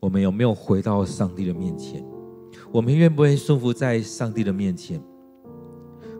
[0.00, 2.04] 我们有没有回到上帝的面前？
[2.72, 5.00] 我们愿不愿意顺服在上帝的面前？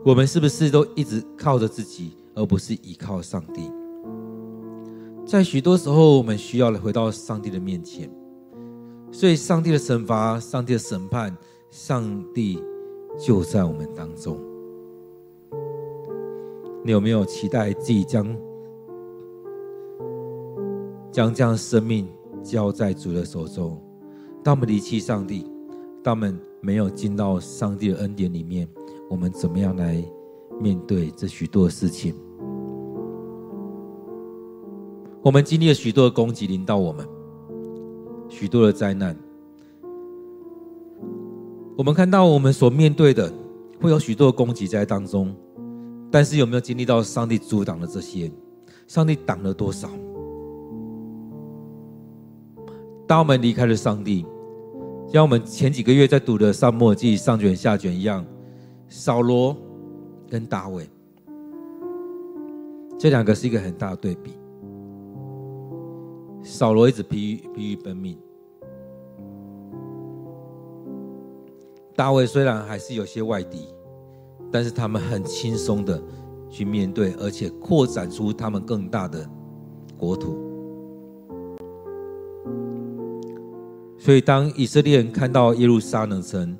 [0.05, 3.69] 我们是不是都一直靠着自己，而不是依靠上帝？
[5.25, 8.09] 在许多时候，我们需要回到上帝的面前。
[9.11, 11.35] 所以，上帝的惩罚、上帝的审判、
[11.69, 12.61] 上帝
[13.17, 14.37] 就在我们当中。
[16.83, 18.27] 你有没有期待自己将
[21.11, 22.07] 将这样生命
[22.43, 23.81] 交在主的手中？
[24.43, 25.49] 当我们离弃上帝，
[26.03, 28.67] 当我们没有进到上帝的恩典里面，
[29.09, 30.03] 我们怎么样来
[30.59, 32.13] 面对这许多的事情？
[35.23, 37.07] 我们经历了许多的攻击临到我们，
[38.27, 39.17] 许多的灾难。
[41.77, 43.31] 我们看到我们所面对的
[43.81, 45.33] 会有许多的攻击在当中，
[46.11, 48.29] 但是有没有经历到上帝阻挡了这些？
[48.85, 49.89] 上帝挡了多少？
[53.07, 54.25] 当我们离开了上帝。
[55.07, 58.25] 像我们前几个月在读的《撒母耳记》上卷下卷一样，
[58.89, 59.55] 扫罗
[60.27, 60.89] 跟大卫，
[62.97, 64.31] 这两个是一个很大的对比。
[66.43, 68.17] 扫罗一直疲于疲于奔命，
[71.95, 73.69] 大卫虽然还是有些外敌，
[74.51, 76.01] 但是他们很轻松的
[76.49, 79.27] 去面对，而且扩展出他们更大的
[79.97, 80.37] 国土。
[83.97, 86.57] 所以，当以色列人看到耶路撒冷城，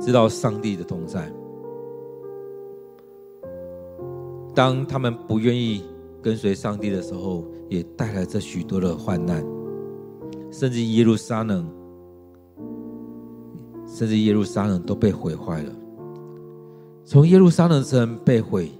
[0.00, 1.22] 知道上帝的同在；
[4.54, 5.84] 当他们不愿意
[6.22, 9.44] 跟随上帝的时候，也带来这许多的患难，
[10.52, 11.68] 甚至耶路撒冷，
[13.86, 15.72] 甚至耶路撒冷都被毁坏了。
[17.04, 18.70] 从耶路撒冷城被毁，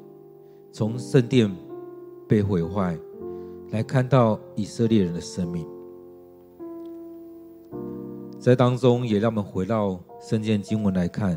[0.70, 1.50] 从圣殿
[2.28, 2.96] 被毁坏，
[3.70, 5.66] 来看到以色列人的生命。
[8.38, 11.36] 在当中，也让我们回到圣经经文来看，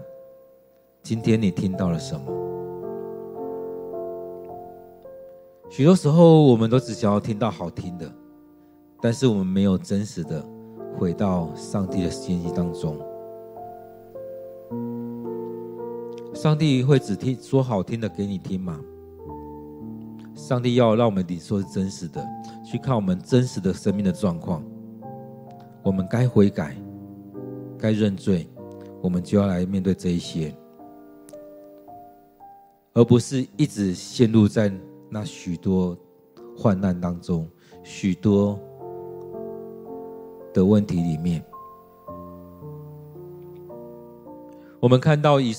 [1.01, 2.54] 今天你听到了什么？
[5.69, 8.09] 许多时候，我们都只想要听到好听的，
[9.01, 10.45] 但是我们没有真实的
[10.97, 12.97] 回到上帝的心意当中。
[16.33, 18.79] 上帝会只听说好听的给你听吗？
[20.33, 22.25] 上帝要让我们领受是真实的，
[22.63, 24.63] 去看我们真实的生命的状况，
[25.81, 26.75] 我们该悔改。
[27.77, 28.49] 该认罪，
[29.01, 30.55] 我们就要来面对这一些，
[32.93, 34.71] 而不是一直陷入在
[35.15, 35.97] 那许多
[36.57, 37.49] 患难当中、
[37.85, 38.59] 许多
[40.53, 41.41] 的问题里面。
[44.77, 45.55] 我们看到以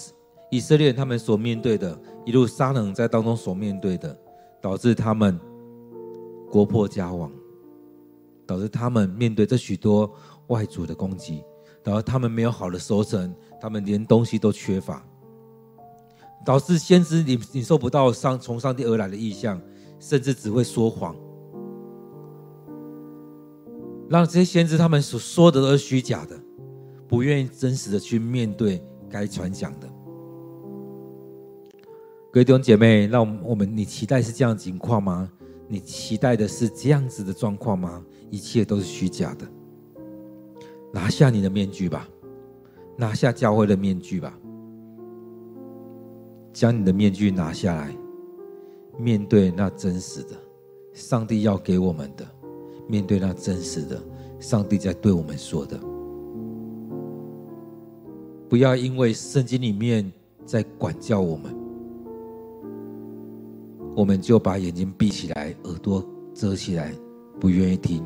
[0.50, 4.14] 以色列他们所面对的，一路撒冷在当中所面对的，
[4.60, 5.40] 导致他们
[6.50, 7.32] 国破家亡，
[8.44, 10.12] 导致他们面对这许多
[10.48, 11.42] 外族的攻击。
[11.82, 15.02] 导致他们没有好的收成，他们连东西都缺乏，
[16.46, 19.60] 导致先知领领受不到上从上帝而来的意象，
[19.98, 21.16] 甚至只会说谎，
[24.08, 26.38] 让这些先知他们所说的都是虚假的，
[27.08, 28.80] 不愿意真实的去面对
[29.10, 29.88] 该传讲的。
[32.32, 35.28] 各位弟兄姐妹，让我们，你期待是这样的情况吗？
[35.66, 38.04] 你期待的是这样子的状况吗？
[38.30, 39.44] 一切都是虚假的。
[40.92, 42.08] 拿下你的面具吧，
[42.96, 44.38] 拿下教会的面具吧，
[46.56, 47.94] 将你的面具拿下来，
[48.98, 50.30] 面对那真实的
[50.94, 52.26] 上帝要给我们的，
[52.88, 54.02] 面对那真实的
[54.40, 55.78] 上帝在对我们说的。
[58.48, 60.10] 不要因为圣经里面
[60.46, 61.54] 在管教我们，
[63.94, 66.02] 我们就把眼睛闭起来，耳朵
[66.32, 66.90] 遮起来，
[67.38, 68.02] 不愿意听。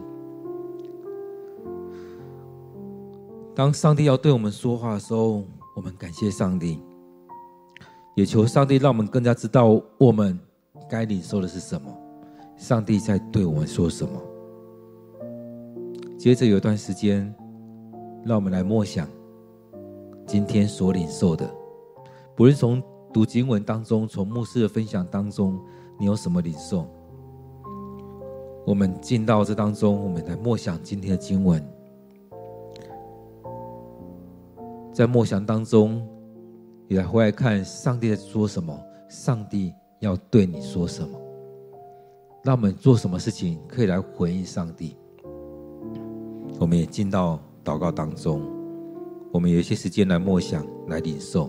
[3.54, 5.44] 当上帝要对我们说话的时候，
[5.76, 6.80] 我们感谢上帝，
[8.14, 10.38] 也求上帝让我们更加知道我们
[10.88, 11.90] 该领受的是什么，
[12.56, 14.20] 上帝在对我们说什么。
[16.18, 17.34] 接着有一段时间，
[18.24, 19.08] 让我们来默想
[20.26, 21.48] 今天所领受的，
[22.36, 22.82] 不论从
[23.12, 25.58] 读经文当中，从牧师的分享当中，
[25.98, 26.86] 你有什么领受？
[28.66, 31.64] 我们进到这当中，我们来默想今天的经文。
[34.92, 36.06] 在默想当中，
[36.92, 38.76] 你来回来看上帝在说什么，
[39.08, 41.16] 上帝要对你说什么，
[42.42, 44.96] 让我们做什么事情可以来回应上帝。
[46.58, 48.42] 我们也进到祷告当中，
[49.32, 51.48] 我们有一些时间来默想，来领受。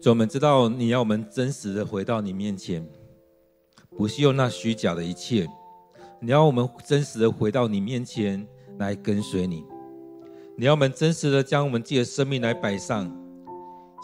[0.00, 2.88] 主，我们知道你要我们真实的回到你面前，
[3.98, 5.46] 不是用那虚假的一切。
[6.22, 8.46] 你要我们真实的回到你面前
[8.78, 9.62] 来跟随你。
[10.56, 13.14] 你要我们真实的将我们自己的生命来摆上。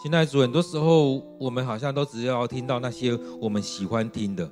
[0.03, 4.47] 现在主，很多时候我们好像都只要听到那些我们喜欢听的，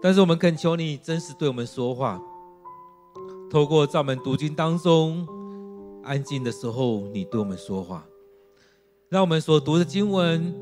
[0.00, 2.18] 但是我们恳求你真实对我们说话，
[3.50, 5.28] 透过在我们读经当中
[6.02, 8.06] 安静的时候，你对我们说话。
[9.14, 10.52] 让我们所读的经文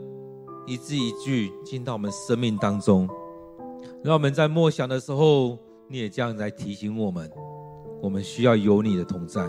[0.67, 3.09] 一字一句进到我们生命当中，
[4.05, 7.33] 让我们在默想的时候，你也这样来提醒我们，
[8.03, 9.49] 我们需要有你的同在。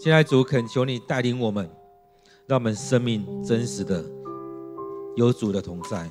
[0.00, 1.70] 现在主恳求你带领我们，
[2.48, 4.04] 让我们生命真实的
[5.14, 6.10] 有主的同在，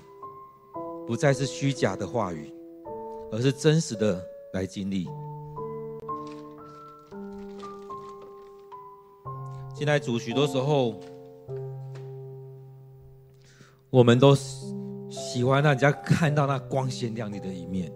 [1.05, 2.53] 不再是虚假的话语，
[3.33, 4.23] 而是真实的
[4.53, 5.09] 来经历。
[9.81, 10.93] 现在主许多时候，
[13.89, 14.35] 我们都
[15.09, 17.91] 喜欢让人家看到那光鲜亮丽的一面，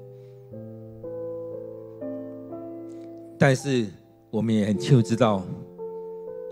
[3.37, 3.85] 但是
[4.31, 5.43] 我们也很清楚知道，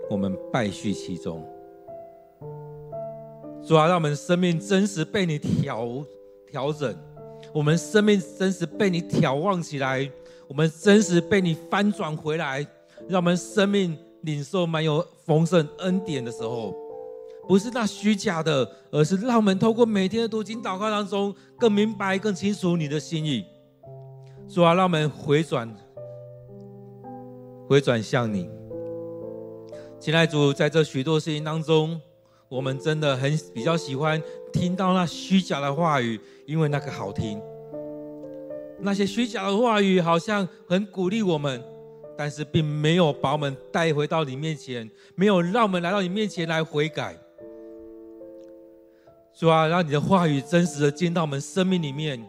[0.08, 1.44] 我们败絮其中。
[3.64, 6.04] 主啊，让我们生命真实被你调
[6.46, 6.96] 调整，
[7.52, 10.08] 我们生命真实被你眺望起来，
[10.46, 12.64] 我们真实被你翻转回来，
[13.08, 13.98] 让我们生命。
[14.24, 16.74] 领受满有丰盛恩典的时候，
[17.48, 23.44] 不是那虚假的，而是让我们透过每天的读经祷告当中，更明白、更清楚你的心意。
[24.48, 25.74] 主啊，让我们回转，
[27.66, 28.48] 回转向你。
[29.98, 31.98] 亲爱的主，在这许多事情当中，
[32.50, 34.22] 我们真的很比较喜欢
[34.52, 37.40] 听到那虚假的话语，因为那个好听。
[38.80, 41.62] 那些虚假的话语好像很鼓励我们。
[42.16, 47.18] 但是并没有把我们带回到你面前，没有让我们来到你面前来悔改。
[49.36, 52.24] 主啊，让你的话语真实的进到我们生命里面，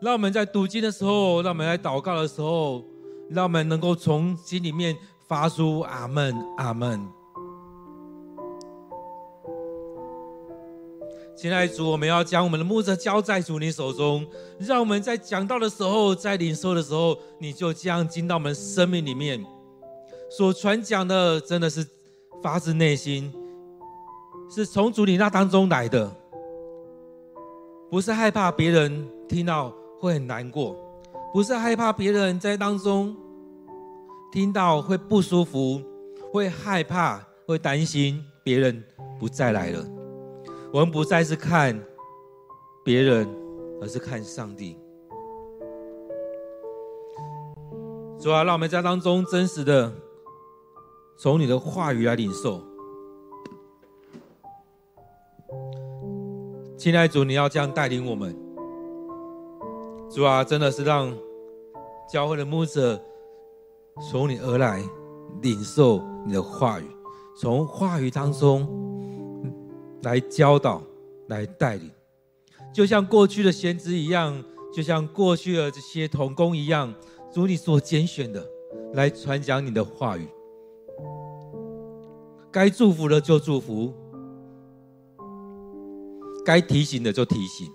[0.00, 2.82] 让我们在读经的时候，让我们来祷告的时候，
[3.28, 4.96] 让我们能够从心里面
[5.28, 7.15] 发出阿门，阿门。
[11.36, 14.26] 亲爱的主，我们要将我们的牧者交在主你手中，
[14.58, 19.44] 让我们在讲道的时候，在领受的时候，你就这样进到我们生命里面，
[20.30, 21.86] 所传讲的真的是
[22.42, 23.30] 发自内心，
[24.48, 26.10] 是从主你那当中来的。
[27.90, 29.70] 不是害怕别人听到
[30.00, 30.74] 会很难过，
[31.34, 33.14] 不是害怕别人在当中
[34.32, 35.82] 听到会不舒服，
[36.32, 38.82] 会害怕，会担心别人
[39.20, 39.86] 不再来了。
[40.72, 41.80] 我们不再是看
[42.84, 43.28] 别人，
[43.80, 44.76] 而是看上帝。
[48.18, 49.92] 主啊，让我们在当中真实的
[51.16, 52.60] 从你的话语来领受。
[56.76, 58.36] 亲爱的主，你要这样带领我们。
[60.10, 61.16] 主啊，真的是让
[62.10, 63.00] 教会的牧者
[64.10, 64.82] 从你而来，
[65.42, 66.84] 领受你的话语，
[67.40, 68.66] 从话语当中
[70.06, 70.80] 来教导、
[71.26, 71.90] 来带领，
[72.72, 74.40] 就像过去的先知一样，
[74.72, 76.94] 就像过去的这些童工一样，
[77.32, 78.46] 主你所拣选的
[78.94, 80.28] 来传讲你的话语，
[82.52, 83.92] 该祝福的就祝福。
[86.44, 87.68] 该提醒的就提醒，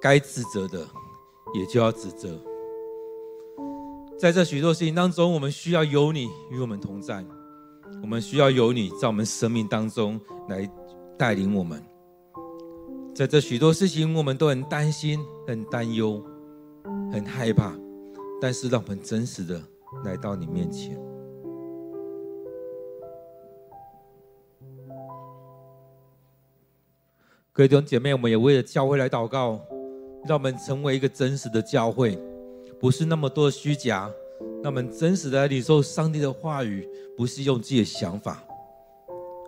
[0.00, 0.86] 该指责的
[1.52, 2.38] 也就要指责。
[4.16, 7.24] 在这许多事情当中，我们需要有你与我们同在，
[8.00, 10.68] 我们需要有你在我们生命当中来
[11.18, 11.82] 带领我们。
[13.14, 16.24] 在这许多事情，我们都很担心、很担忧、
[17.12, 17.76] 很害怕，
[18.40, 19.60] 但是让我们真实的
[20.04, 20.96] 来到你面前。
[27.52, 29.60] 各位弟兄姐妹，我们也为了教会来祷告，
[30.28, 32.16] 让我们成为一个真实的教会，
[32.78, 34.08] 不是那么多虚假。
[34.62, 38.42] 让我们真实的来领受上帝的话语，不是用自己的想法。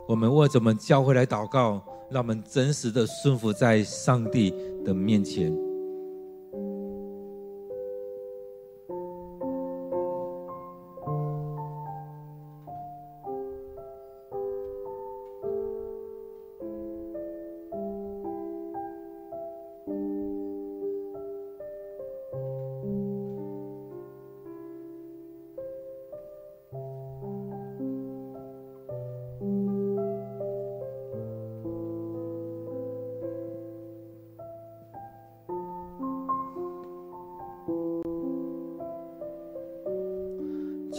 [0.06, 4.54] 我们为着我们教会来祷告，让我们真实的顺服在上帝
[4.84, 5.69] 的面前。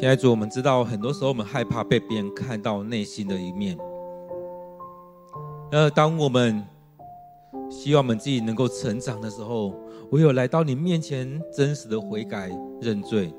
[0.01, 3.77] 亲爱主，我们知道很多时候我们害怕被别人看到内心的一面。
[5.71, 6.65] 呃，当我们
[7.69, 9.75] 希望我们自己能够成长的时候，
[10.09, 12.49] 唯有来到你面前，真实的悔改
[12.81, 13.31] 认罪，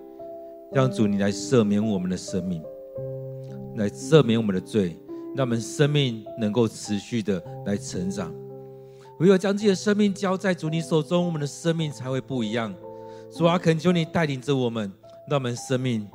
[0.71, 2.63] 让主你来赦免我们的生命，
[3.75, 4.97] 来赦免我们的罪，
[5.35, 8.33] 让我们生命能够持续的来成长。
[9.19, 12.73] 唯有将自己的生命交在主你手中，我们的生命才会不一样。
[13.37, 14.93] 主啊，恳求你带领着我们，
[15.29, 16.07] 让我们生命。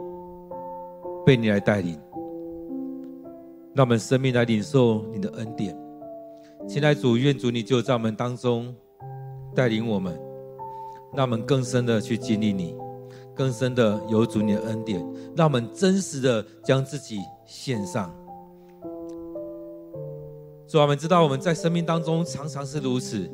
[1.27, 1.99] 被你来带领，
[3.73, 5.77] 让我们生命来领受你的恩典。
[6.65, 8.73] 亲爱的主，愿主你就在我们当中
[9.53, 10.17] 带领我们，
[11.13, 12.73] 让我们更深的去经历你，
[13.35, 15.05] 更深的有主你的恩典，
[15.35, 18.09] 让我们真实的将自己献上。
[20.65, 23.29] 主啊，我们知道我们在生命当中常常是如此，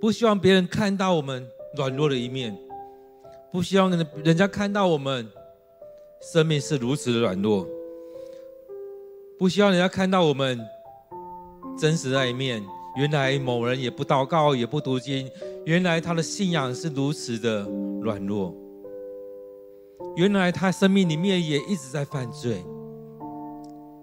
[0.00, 1.44] 不希望别人看到我们
[1.76, 2.56] 软弱的一面，
[3.50, 3.90] 不希望
[4.22, 5.28] 人家看到我们。
[6.20, 7.66] 生命是如此的软弱，
[9.38, 10.60] 不希望人家看到我们
[11.78, 12.62] 真实的一面。
[12.96, 15.30] 原来某人也不祷告，也不读经，
[15.64, 17.62] 原来他的信仰是如此的
[18.02, 18.54] 软弱。
[20.16, 22.62] 原来他生命里面也一直在犯罪。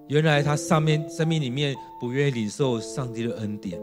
[0.07, 3.79] 原来他上面生命里面不愿意领受上帝的恩典。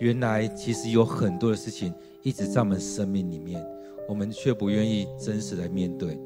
[0.00, 3.64] 原来其实有很多的事情一直在我们生命里面，
[4.08, 6.18] 我们却不愿意真实来面对。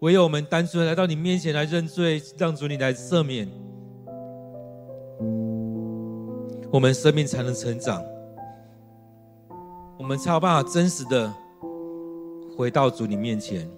[0.00, 3.46] 唯有我们单纯来到你面前来认罪，让主你来赦免，
[6.72, 8.02] 我们生命才能成长，
[9.98, 11.30] 我们才有办法真实的
[12.56, 13.70] 回到主你面前。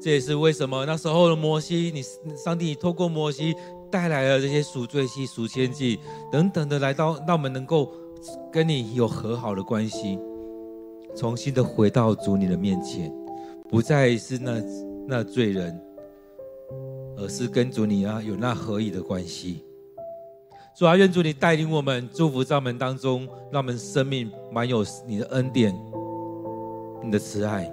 [0.00, 2.02] 这也是为什么那时候的摩西，你
[2.34, 3.54] 上帝透过摩西
[3.90, 6.00] 带来了这些赎罪祭、赎愆祭
[6.32, 7.92] 等等的来到，让我们能够
[8.50, 10.18] 跟你有和好的关系，
[11.14, 13.14] 重新的回到主你的面前，
[13.68, 14.58] 不再是那。
[15.10, 15.76] 那罪人，
[17.16, 19.64] 而是跟主你啊有那合一的关系。
[20.76, 25.74] 主啊，愿主你带领我们，祝福在我们当中，让我们生命满有你的恩典、
[27.02, 27.68] 你的慈爱。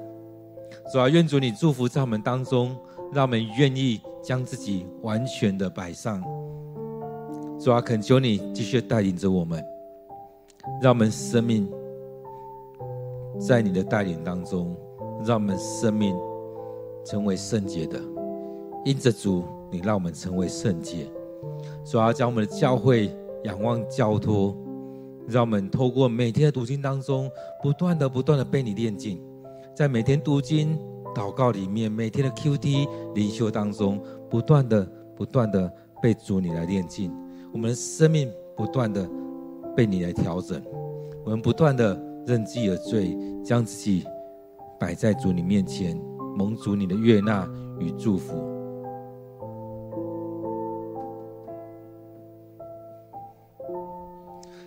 [0.92, 2.76] 主啊，愿主你祝福在我们当中，
[3.14, 6.20] 让我们愿意将自己完全的摆上。
[7.60, 9.64] 主啊，恳求你继续带领着我们，
[10.82, 11.72] 让我们生命
[13.40, 14.76] 在你的带领当中，
[15.24, 16.18] 让我们生命
[17.10, 18.00] 成为圣洁的。
[18.86, 21.08] 因着主，你让我们成为圣洁。
[21.86, 24.56] 主要将我们的教会仰望交托，
[25.28, 27.30] 让我们透过每天的读经当中，
[27.64, 29.22] 不断的、不断的被你炼净，
[29.76, 30.78] 在每天读经、
[31.16, 37.12] 祷告里面，每天的 QT 灵修当中，不断的、不断的被主你来炼净，
[37.52, 39.10] 我们的生命不断的
[39.76, 40.62] 被你来调整，
[41.26, 44.06] 我们不断的认自己的罪，将自己
[44.80, 46.00] 摆在主你面前，
[46.38, 48.36] 蒙主你的悦纳与祝福。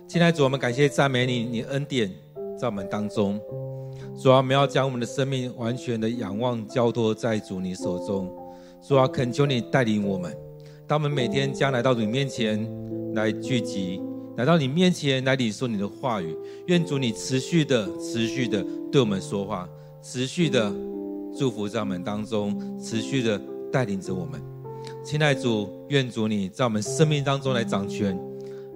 [0.05, 2.11] 亲爱的主，我们感谢赞美你，你恩典
[2.59, 3.39] 在我们当中。
[4.21, 8.29] 主啊，我们要将我们的生命完全的仰望交托在主你手中。
[8.85, 10.37] 主啊，恳求你带领我们，
[10.85, 12.67] 当我们每天将来到你面前
[13.15, 14.01] 来聚集，
[14.35, 16.35] 来到你面前来领受你的话语。
[16.67, 18.61] 愿主你持续的、持续的
[18.91, 19.69] 对我们说话，
[20.01, 20.69] 持续的
[21.37, 23.39] 祝福在我们当中，持续的
[23.71, 24.41] 带领着我们。
[25.03, 28.17] 亲爱的主，愿主你在我们生命当中来掌权。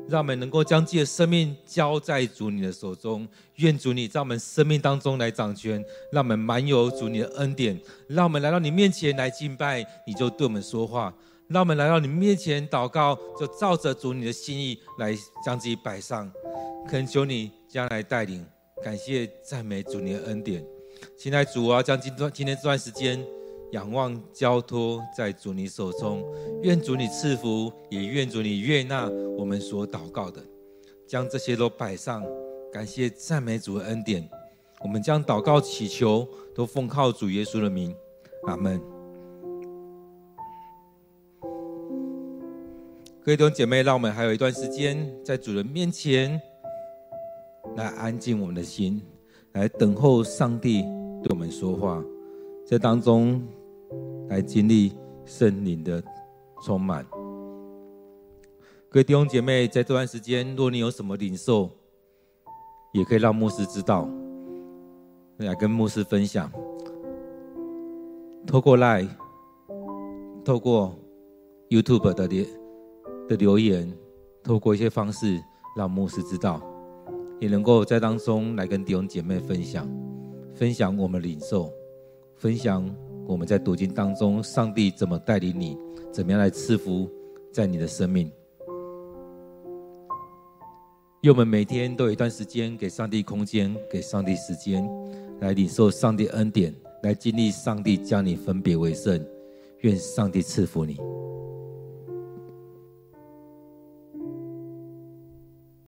[0.07, 7.75] 让我们能够将自己的生命交在主你的手中，愿主你在我们生命当中来掌权，让我们满有主你的恩典，
[8.07, 11.11] 让我们来到你面前来敬拜，你就对我们说话；
[11.47, 15.11] 让我们来到你面前祷告，就照着主你的心意来
[15.43, 16.31] 将自己摆上，
[16.87, 18.45] 恳求你将来带领，
[18.83, 20.63] 感谢赞美主你的恩典。
[21.17, 23.25] 亲爱主啊，将今段今天这段时间。
[23.71, 26.23] 仰望交托在主你手中，
[26.61, 30.41] 愿主你赐福，也愿主你悦纳我们所祷告的，
[31.05, 32.23] 将这些都摆上，
[32.71, 34.29] 感谢赞美主的恩典。
[34.81, 37.93] 我们将祷告祈求都奉靠主耶稣的名，
[38.45, 38.79] 阿门。
[43.21, 46.39] 各位弟兄姐妹，让我们还有一段时间在主人面前
[47.75, 49.01] 来安静我们的心，
[49.55, 50.81] 来等候上帝
[51.23, 52.03] 对我们说话。
[52.65, 53.41] 在当中
[54.27, 54.91] 来经历
[55.23, 56.03] 圣灵的
[56.61, 57.05] 充满。
[58.89, 61.69] 各位弟兄姐妹，在这段时间，若你有什么领受，
[62.91, 64.09] 也可以让牧师知道，
[65.37, 66.51] 来跟牧师分享。
[68.45, 69.07] 透过 Line，
[70.43, 70.93] 透过
[71.69, 72.45] YouTube 的留
[73.29, 73.89] 的留言，
[74.43, 75.41] 透过一些方式，
[75.77, 76.61] 让牧师知道，
[77.39, 79.89] 也能够在当中来跟弟兄姐妹分享，
[80.53, 81.71] 分享我们领受。
[82.38, 82.89] 分享
[83.25, 85.77] 我们在读经当中，上帝怎么带领你，
[86.11, 87.09] 怎么样来赐福
[87.51, 88.31] 在你的生命。
[91.21, 94.88] 愿我们每天都有一段时间给上帝空间，给上帝时间，
[95.39, 99.19] 来领受上帝恩典，来经历上帝将你分别为圣。
[99.79, 100.97] 愿上帝赐福你。